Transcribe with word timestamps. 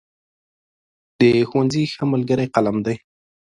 د 1.19 1.21
ښوونځي 1.49 1.83
ښه 1.93 2.03
ملګری 2.13 2.45
قلم 2.55 2.77
دی. 2.85 2.95